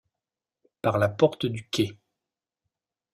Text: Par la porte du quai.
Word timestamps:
Par 0.81 0.97
la 0.97 1.09
porte 1.09 1.45
du 1.45 1.69
quai. 1.69 1.91